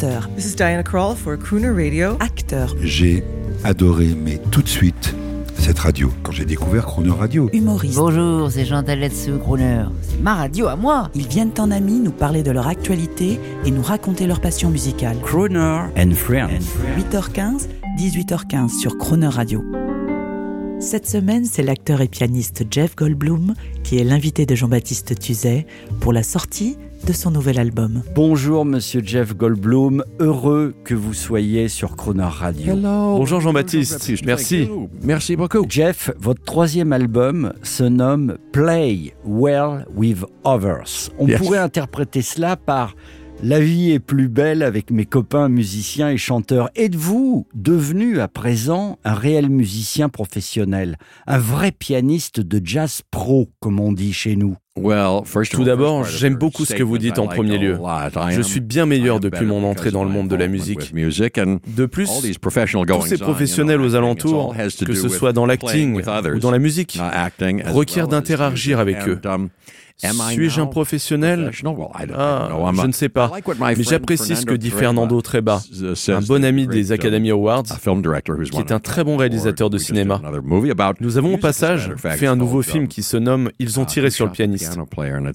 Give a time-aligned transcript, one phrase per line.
[0.00, 2.16] chanteur, This is Diana Krall for Crooner Radio.
[2.20, 3.22] acteur, J'ai
[3.64, 5.14] adoré, mais tout de suite,
[5.58, 6.10] cette radio.
[6.22, 7.96] Quand j'ai découvert Chrono Radio, humoriste.
[7.96, 9.84] Bonjour, c'est Jean Taletsu, Crooner.
[10.02, 11.10] C'est ma radio à moi.
[11.14, 15.16] Ils viennent en amis nous parler de leur actualité et nous raconter leur passion musicale.
[15.22, 16.64] Crooner and Friends.
[16.96, 19.62] 8h15, 18h15 sur Croner Radio.
[20.78, 25.66] Cette semaine, c'est l'acteur et pianiste Jeff Goldblum qui est l'invité de Jean-Baptiste Tuzet
[26.00, 28.02] pour la sortie de son nouvel album.
[28.14, 32.74] Bonjour Monsieur Jeff Goldblum, heureux que vous soyez sur Croner Radio.
[32.76, 34.68] Bonjour Jean-Baptiste, merci.
[35.02, 35.64] Merci beaucoup.
[35.68, 41.10] Jeff, votre troisième album se nomme Play Well with Others.
[41.18, 41.38] On Yes.
[41.38, 42.94] pourrait interpréter cela par
[43.42, 46.68] La vie est plus belle avec mes copains musiciens et chanteurs.
[46.76, 53.80] Êtes-vous devenu à présent un réel musicien professionnel, un vrai pianiste de jazz pro, comme
[53.80, 54.56] on dit chez nous?
[55.50, 57.78] Tout d'abord, j'aime beaucoup ce que vous dites en premier lieu.
[58.30, 60.94] Je suis bien meilleur depuis mon entrée dans le monde de la musique.
[60.94, 64.54] De plus, tous ces professionnels aux alentours,
[64.84, 66.98] que ce soit dans l'acting ou dans la musique,
[67.66, 69.18] requièrent d'interagir avec eux.
[70.32, 71.50] Suis-je un professionnel?
[72.16, 73.30] Ah, je ne sais pas.
[73.60, 75.62] Mais j'apprécie ce que dit Fernando Treba,
[76.08, 80.20] un bon ami des Academy Awards, qui est un très bon réalisateur de cinéma.
[81.00, 84.26] Nous avons au passage fait un nouveau film qui se nomme Ils ont tiré sur
[84.26, 84.78] le pianiste.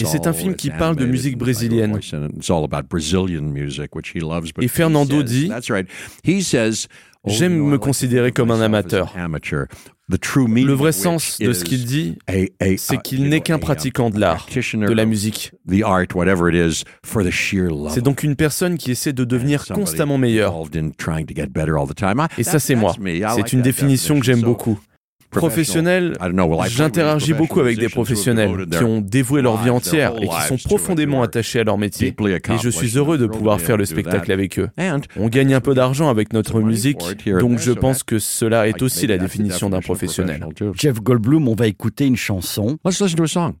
[0.00, 1.98] Et c'est un film qui parle de musique brésilienne.
[4.60, 5.50] Et Fernando dit
[7.28, 9.14] J'aime me considérer comme un amateur.
[10.10, 12.18] Le vrai sens de ce qu'il dit,
[12.78, 15.52] c'est qu'il n'est qu'un pratiquant de l'art, de la musique.
[17.90, 20.54] C'est donc une personne qui essaie de devenir constamment meilleur.
[22.38, 22.94] Et ça, c'est moi.
[23.36, 24.78] C'est une définition que j'aime beaucoup.
[25.30, 26.14] Professionnel,
[26.68, 31.22] j'interagis beaucoup avec des professionnels qui ont dévoué leur vie entière et qui sont profondément
[31.22, 32.14] attachés à leur métier.
[32.18, 34.68] Et je suis heureux de pouvoir faire le spectacle avec eux.
[35.16, 36.98] On gagne un peu d'argent avec notre musique,
[37.40, 40.44] donc je pense que cela est aussi la définition d'un professionnel.
[40.74, 42.78] Jeff Goldblum, on va écouter une chanson.
[42.84, 43.54] Let's listen to a song.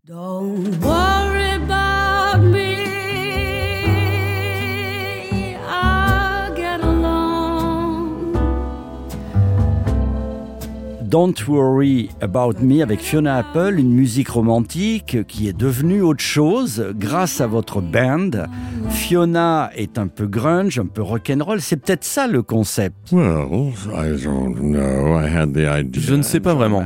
[11.08, 16.92] Don't Worry About Me avec Fiona Apple, une musique romantique qui est devenue autre chose
[16.94, 18.30] grâce à votre band.
[18.90, 21.62] Fiona est un peu grunge, un peu rock'n'roll.
[21.62, 22.94] C'est peut-être ça le concept.
[23.10, 23.16] Je
[26.14, 26.84] ne sais pas vraiment.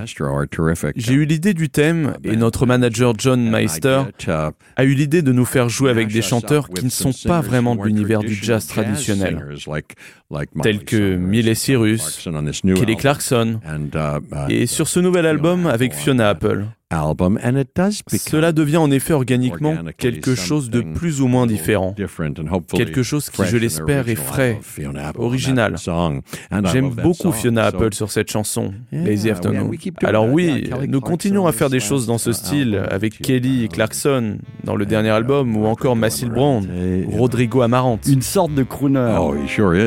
[0.95, 5.47] J'ai eu l'idée du thème et notre manager John Meister a eu l'idée de nous
[5.47, 9.45] faire jouer avec des chanteurs qui ne sont pas vraiment de l'univers du jazz traditionnel,
[10.63, 12.29] tels que Miley Cyrus,
[12.77, 13.59] Kelly Clarkson,
[14.49, 16.67] et sur ce nouvel album avec Fiona Apple.
[16.93, 21.95] Cela devient en effet organiquement quelque chose de plus ou moins différent.
[22.75, 24.61] Quelque chose qui, je l'espère, est frais,
[25.17, 25.77] original.
[26.71, 29.71] J'aime beaucoup Fiona Apple sur cette chanson, Lazy Afternoon.
[30.03, 34.77] Alors oui, nous continuons à faire des choses dans ce style avec Kelly Clarkson dans
[34.77, 36.69] le dernier album ou encore Massil Brown,
[37.11, 38.07] Rodrigo Amarante.
[38.07, 39.17] Une sorte de crooner.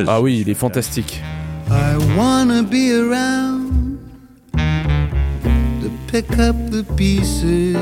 [0.07, 1.21] Ah oui, il est fantastique.
[1.67, 3.54] I wanna be around
[6.21, 7.75] pick up the pieces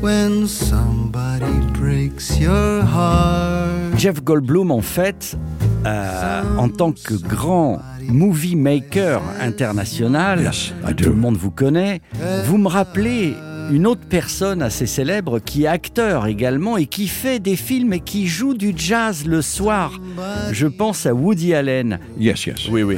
[0.00, 3.98] when somebody breaks your heart.
[3.98, 5.36] Jeff Goldblum, en fait,
[5.84, 10.52] euh, en tant que grand movie maker international,
[10.96, 12.00] tout le monde vous connaît,
[12.46, 13.34] vous me rappelez
[13.70, 18.00] une autre personne assez célèbre qui est acteur également et qui fait des films et
[18.00, 20.00] qui joue du jazz le soir.
[20.50, 21.98] Je pense à Woody Allen.
[22.18, 22.68] Yes, yes.
[22.70, 22.96] Oui, oui.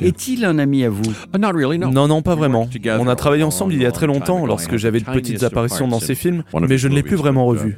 [0.00, 1.02] Est-il un ami à vous?
[1.34, 1.90] Uh, Not really, no.
[1.90, 2.68] Non, non, pas vraiment.
[2.98, 6.00] On a travaillé ensemble il y a très longtemps lorsque j'avais de petites apparitions dans
[6.00, 7.76] ses films, mais je ne l'ai plus vraiment revu.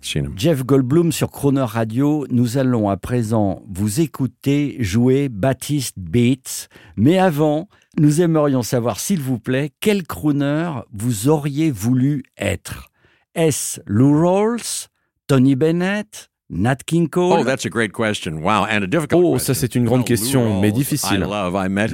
[0.00, 0.32] Seen him.
[0.36, 6.68] Jeff Goldblum sur Croner Radio, nous allons à présent vous écouter jouer Baptiste Beats.
[6.96, 12.90] Mais avant, nous aimerions savoir, s'il vous plaît, quel crooner vous auriez voulu être.
[13.34, 14.88] Est-ce Lou Rawls,
[15.26, 18.42] Tony Bennett, Nat King Cole Oh, that's a great question.
[18.42, 21.20] Wow, and a difficult Oh, ça c'est une grande question, mais difficile.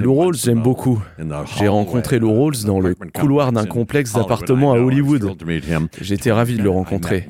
[0.01, 1.01] Lou Rawls, j'aime beaucoup.
[1.57, 5.31] J'ai rencontré Lou Rawls dans le couloir d'un complexe d'appartements à Hollywood.
[6.01, 7.25] J'étais ravi de le rencontrer.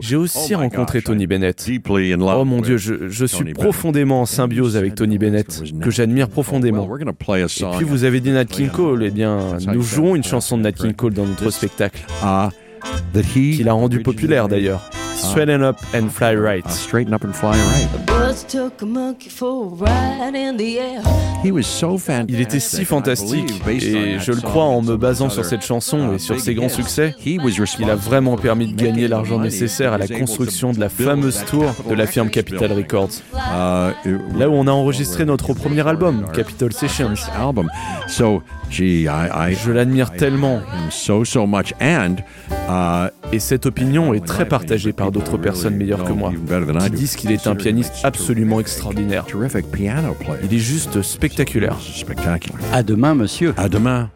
[0.00, 1.68] J'ai aussi Oh rencontré Tony Bennett.
[1.88, 6.88] Oh mon Dieu, je, je suis profondément en symbiose avec Tony Bennett, que j'admire profondément.
[7.00, 10.62] Et puis vous avez dit Nat King Cole, eh bien, nous jouons une chanson de
[10.62, 12.50] Nat King Cole dans notre spectacle, Uh,
[13.22, 14.88] qu'il a rendu populaire d'ailleurs.
[15.20, 16.64] Swellen Up and Fly Right.
[16.64, 18.09] Uh, straighten up and fly right.
[22.28, 23.50] Il était si fantastique.
[23.68, 27.14] Et je le crois en me basant sur cette chanson et sur ses grands succès,
[27.24, 31.74] il a vraiment permis de gagner l'argent nécessaire à la construction de la fameuse tour
[31.88, 33.22] de la firme Capitol Records.
[33.34, 37.14] Uh, Là où on a enregistré notre premier album, Capitol Sessions.
[37.38, 37.68] album.
[38.06, 40.60] So, gee, I, I Je l'admire tellement.
[40.90, 42.16] so so much, and
[42.68, 46.32] uh, et cette opinion est très partagée par d'autres personnes meilleures que moi
[46.84, 49.24] qui disent qu'il est un pianiste absolument extraordinaire.
[49.24, 50.40] terrific piano player.
[50.44, 51.76] Il est juste spectaculaire.
[51.80, 52.58] Spectacular.
[52.72, 53.54] À demain, monsieur.
[53.56, 54.10] À demain.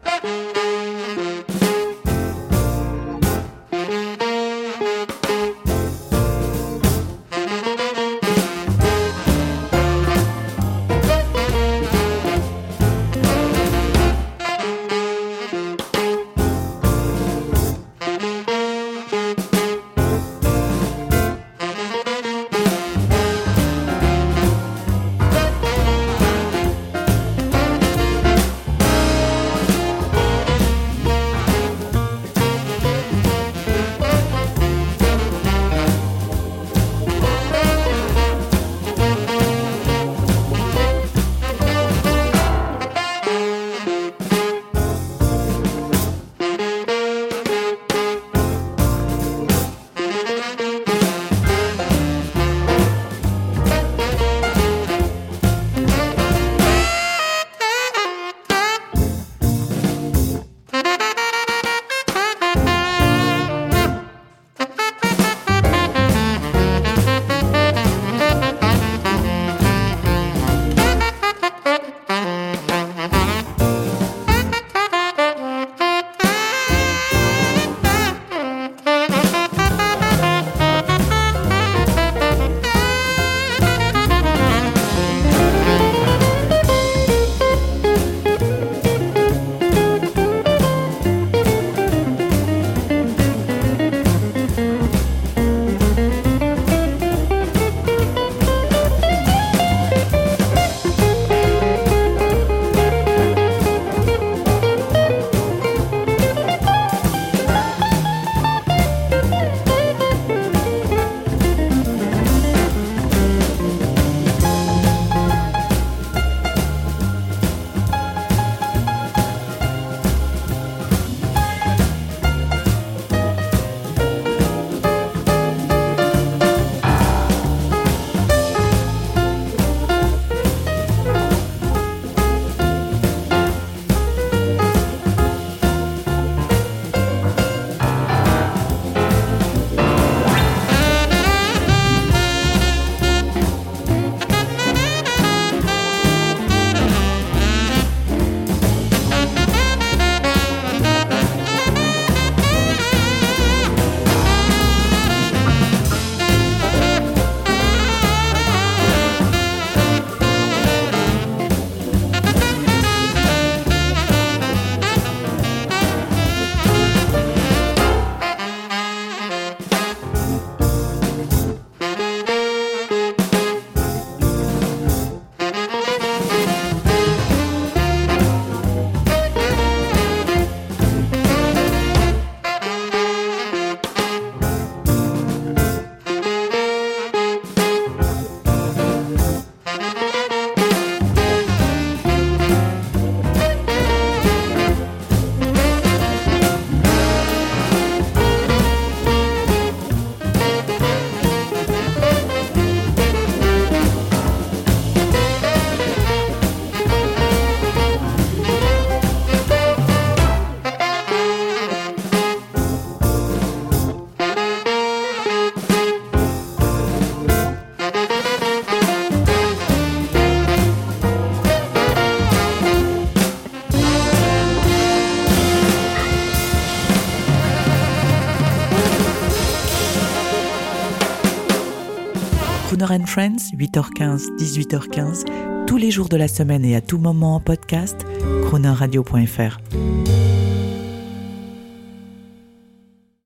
[232.75, 237.35] Crooner and Friends, 8h15, 18h15, tous les jours de la semaine et à tout moment
[237.35, 238.05] en podcast,
[238.43, 239.59] croonerradio.fr.